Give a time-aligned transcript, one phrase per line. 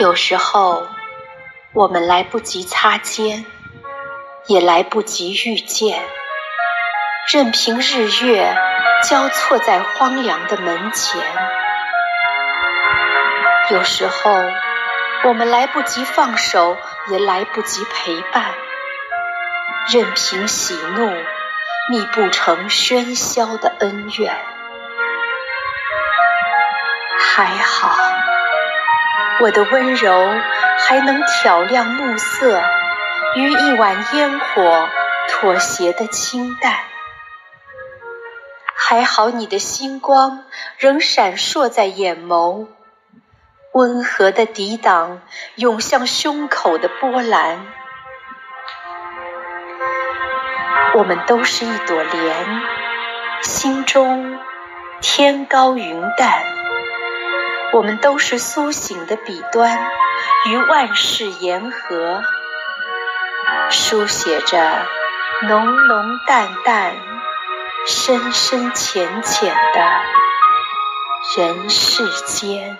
[0.00, 0.88] 有时候，
[1.74, 3.44] 我们来不及擦肩，
[4.46, 6.02] 也来不及遇见，
[7.30, 8.56] 任凭日月
[9.06, 11.20] 交错在荒凉的门前。
[13.68, 14.32] 有时候，
[15.24, 18.54] 我们来不及放手，也来不及陪伴，
[19.92, 21.10] 任凭喜怒
[21.90, 24.34] 密布成喧嚣的恩怨。
[27.34, 27.94] 还好，
[29.40, 30.12] 我的温柔
[30.78, 32.62] 还能挑亮暮色，
[33.36, 34.88] 与一碗烟火
[35.28, 36.74] 妥协的清淡。
[38.76, 40.44] 还好你的星光
[40.76, 42.66] 仍闪烁在眼眸。
[43.72, 45.22] 温和的抵挡
[45.54, 47.66] 涌向胸口的波澜。
[50.92, 52.60] 我们都是一朵莲，
[53.42, 54.38] 心中
[55.00, 56.42] 天高云淡。
[57.72, 59.78] 我们都是苏醒的笔端，
[60.46, 62.22] 与万事言和，
[63.70, 64.86] 书写着
[65.46, 66.96] 浓浓淡淡、
[67.86, 70.02] 深深浅浅的
[71.36, 72.76] 人世间。